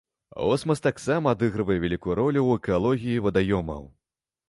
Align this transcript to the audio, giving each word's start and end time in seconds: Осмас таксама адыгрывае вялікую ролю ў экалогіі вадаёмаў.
Осмас 0.51 0.81
таксама 0.87 1.35
адыгрывае 1.37 1.79
вялікую 1.85 2.17
ролю 2.23 2.41
ў 2.47 2.51
экалогіі 2.65 3.23
вадаёмаў. 3.31 3.89